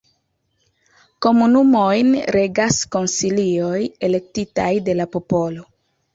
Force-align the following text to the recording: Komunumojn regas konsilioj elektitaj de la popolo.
Komunumojn 1.25 2.09
regas 2.37 2.81
konsilioj 2.97 3.77
elektitaj 4.09 4.73
de 4.91 4.99
la 4.99 5.09
popolo. 5.19 5.71